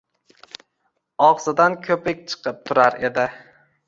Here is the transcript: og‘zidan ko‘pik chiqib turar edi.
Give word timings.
og‘zidan 1.25 1.75
ko‘pik 1.87 2.23
chiqib 2.31 2.65
turar 2.71 2.99
edi. 3.11 3.27